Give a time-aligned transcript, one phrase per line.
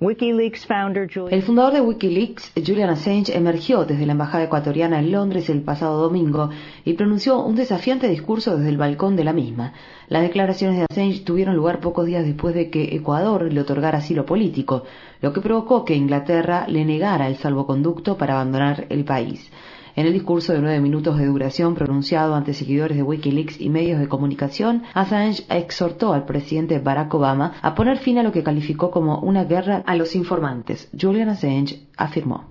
[0.00, 6.00] El fundador de Wikileaks, Julian Assange, emergió desde la embajada ecuatoriana en Londres el pasado
[6.02, 6.50] domingo
[6.84, 9.72] y pronunció un desafiante discurso desde el balcón de la misma.
[10.08, 14.26] Las declaraciones de Assange tuvieron lugar pocos días después de que Ecuador le otorgara asilo
[14.26, 14.84] político,
[15.20, 19.50] lo que provocó que Inglaterra le negara el salvoconducto para abandonar el país.
[19.96, 24.00] En el discurso de nueve minutos de duración pronunciado ante seguidores de Wikileaks y medios
[24.00, 28.90] de comunicación, Assange exhortó al presidente Barack Obama a poner fin a lo que calificó
[28.90, 30.90] como una guerra a los informantes.
[31.00, 32.50] Julian Assange afirmó.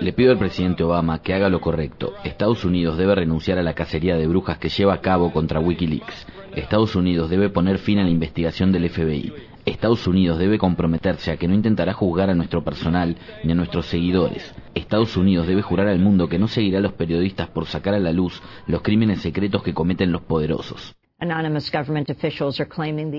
[0.00, 2.12] Le pido al presidente Obama que haga lo correcto.
[2.22, 6.26] Estados Unidos debe renunciar a la cacería de brujas que lleva a cabo contra Wikileaks.
[6.54, 9.32] Estados Unidos debe poner fin a la investigación del FBI.
[9.66, 13.86] Estados Unidos debe comprometerse a que no intentará juzgar a nuestro personal ni a nuestros
[13.86, 14.54] seguidores.
[14.74, 17.98] Estados Unidos debe jurar al mundo que no seguirá a los periodistas por sacar a
[17.98, 20.94] la luz los crímenes secretos que cometen los poderosos.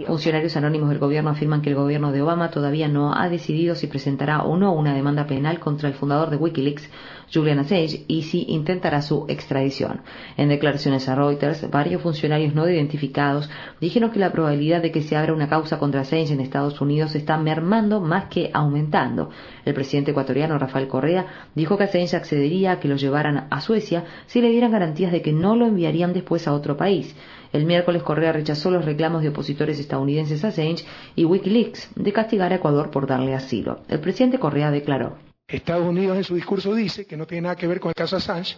[0.06, 3.88] Funcionarios anónimos del gobierno afirman que el gobierno de Obama todavía no ha decidido si
[3.88, 6.88] presentará o no una demanda penal contra el fundador de Wikileaks,
[7.34, 10.02] Julian Assange, y si intentará su extradición.
[10.38, 13.50] En declaraciones a Reuters, varios funcionarios no identificados
[13.82, 17.16] dijeron que la probabilidad de que se abra una causa contra Assange en Estados Unidos
[17.16, 19.32] está mermando más que aumentando.
[19.66, 24.04] El presidente ecuatoriano Rafael Correa dijo que Assange accedería a que lo llevaran a Suecia
[24.28, 27.16] si le dieran garantías de que no lo enviarían después a otro país.
[27.58, 32.52] El miércoles Correa rechazó los reclamos de opositores estadounidenses a Assange y Wikileaks de castigar
[32.54, 33.80] a Ecuador por darle asilo.
[33.90, 35.18] El presidente Correa declaró.
[35.48, 38.16] Estados Unidos en su discurso dice que no tiene nada que ver con el caso
[38.16, 38.58] Assange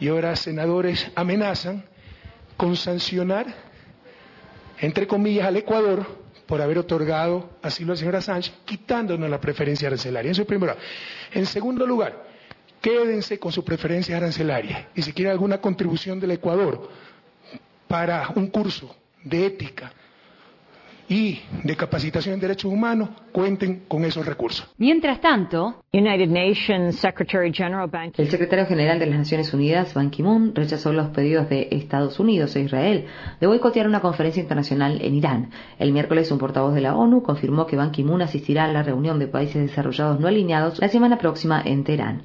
[0.00, 1.84] y ahora senadores amenazan
[2.56, 3.46] con sancionar,
[4.80, 6.04] entre comillas, al Ecuador
[6.44, 10.32] por haber otorgado asilo al señor Assange, quitándonos la preferencia arancelaria.
[10.32, 10.74] Eso es primero.
[11.32, 12.24] En segundo lugar,
[12.80, 16.90] quédense con su preferencia arancelaria y si quieren alguna contribución del Ecuador
[17.92, 19.92] para un curso de ética
[21.12, 24.66] y de capacitación en derechos humanos cuenten con esos recursos.
[24.78, 26.04] Mientras tanto, el
[28.30, 32.62] secretario general de las Naciones Unidas, Ban Ki-moon, rechazó los pedidos de Estados Unidos e
[32.62, 33.06] Israel
[33.40, 35.50] de boicotear una conferencia internacional en Irán.
[35.78, 39.18] El miércoles, un portavoz de la ONU confirmó que Ban Ki-moon asistirá a la reunión
[39.18, 42.22] de países desarrollados no alineados la semana próxima en Teherán.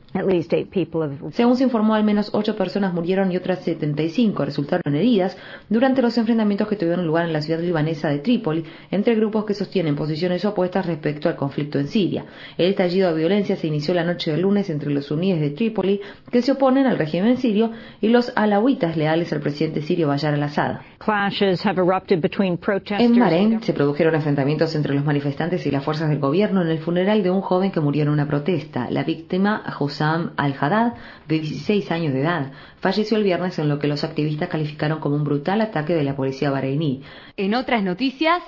[1.31, 5.37] Según se informó, al menos ocho personas murieron y otras 75 resultaron heridas
[5.67, 9.53] durante los enfrentamientos que tuvieron lugar en la ciudad libanesa de Trípoli entre grupos que
[9.53, 12.25] sostienen posiciones opuestas respecto al conflicto en Siria.
[12.57, 16.01] El estallido de violencia se inició la noche del lunes entre los suníes de Trípoli,
[16.31, 17.71] que se oponen al régimen sirio,
[18.01, 20.77] y los alawitas leales al presidente sirio Bayar al-Assad.
[22.99, 26.79] En Bahrein se produjeron enfrentamientos entre los manifestantes y las fuerzas del gobierno en el
[26.79, 28.89] funeral de un joven que murió en una protesta.
[28.89, 30.93] La víctima, Hussam al-Haddad,
[31.27, 35.15] de 16 años de edad, falleció el viernes en lo que los activistas calificaron como
[35.15, 37.01] un brutal ataque de la policía bahreiní.
[37.35, 38.41] En otras noticias,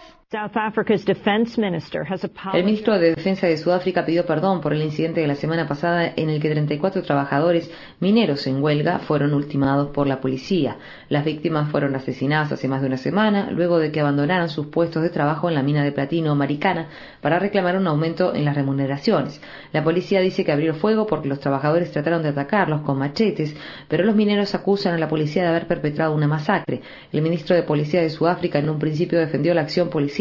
[2.53, 6.13] el ministro de Defensa de Sudáfrica pidió perdón por el incidente de la semana pasada
[6.16, 10.78] en el que 34 trabajadores mineros en huelga fueron ultimados por la policía.
[11.07, 15.01] Las víctimas fueron asesinadas hace más de una semana luego de que abandonaran sus puestos
[15.01, 16.90] de trabajo en la mina de platino Maricana
[17.22, 19.41] para reclamar un aumento en las remuneraciones.
[19.73, 23.56] La policía dice que abrió fuego porque los trabajadores trataron de atacarlos con machetes,
[23.88, 26.84] pero los mineros acusan a la policía de haber perpetrado una masacre.
[27.11, 30.19] El ministro de Policía de Sudáfrica en un principio defendió la acción policial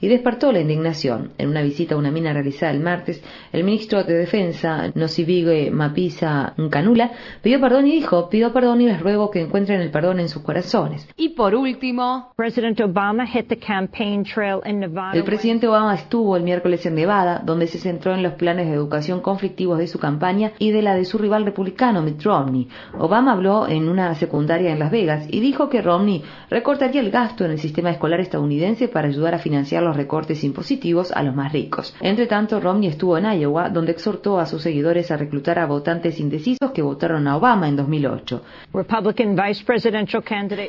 [0.00, 1.32] y despertó la indignación.
[1.38, 3.22] En una visita a una mina realizada el martes,
[3.52, 7.10] el ministro de Defensa, Nosivigue Mapisa Nkanula,
[7.42, 10.42] pidió perdón y dijo, pido perdón y les ruego que encuentren el perdón en sus
[10.42, 11.08] corazones.
[11.16, 12.32] Y por último,
[15.14, 18.74] el presidente Obama estuvo el miércoles en Nevada, donde se centró en los planes de
[18.74, 22.68] educación conflictivos de su campaña y de la de su rival republicano, Mitt Romney.
[22.98, 27.44] Obama habló en una secundaria en Las Vegas y dijo que Romney recortaría el gasto
[27.44, 31.52] en el sistema escolar estadounidense para ayudar a financiar los recortes impositivos a los más
[31.52, 31.94] ricos.
[32.00, 36.20] Entre tanto, Romney estuvo en Iowa, donde exhortó a sus seguidores a reclutar a votantes
[36.20, 38.42] indecisos que votaron a Obama en 2008.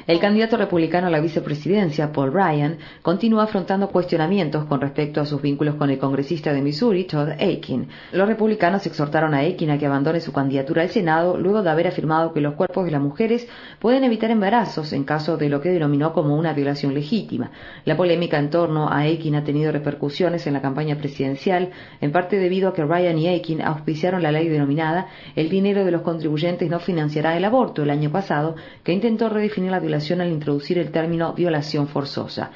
[0.07, 5.41] El candidato republicano a la vicepresidencia, Paul Ryan, continúa afrontando cuestionamientos con respecto a sus
[5.41, 7.88] vínculos con el congresista de Missouri, Todd Akin.
[8.13, 11.88] Los republicanos exhortaron a Akin a que abandone su candidatura al Senado luego de haber
[11.88, 13.47] afirmado que los cuerpos de las mujeres
[13.79, 17.51] pueden evitar embarazos en caso de lo que denominó como una violación legítima.
[17.85, 22.37] La polémica entonces torno a Aiken ha tenido repercusiones en la campaña presidencial, en parte
[22.37, 26.69] debido a que Ryan y Aiken auspiciaron la ley denominada El dinero de los contribuyentes
[26.69, 30.91] no financiará el aborto el año pasado, que intentó redefinir la violación al introducir el
[30.91, 32.51] término violación forzosa.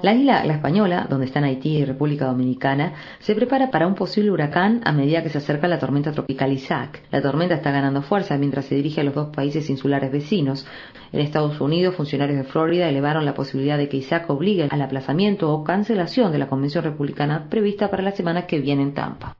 [0.00, 4.30] La isla La Española, donde están Haití y República Dominicana, se prepara para un posible
[4.30, 7.02] huracán a medida que se acerca la tormenta tropical Isaac.
[7.10, 10.68] La tormenta está ganando fuerza mientras se dirige a los dos países insulares vecinos.
[11.12, 13.34] En Estados Unidos, funcionarios de Florida elevaron la
[13.76, 18.12] de que Isaac obligue al aplazamiento o cancelación de la convención republicana prevista para la
[18.12, 19.36] semana que viene en Tampa.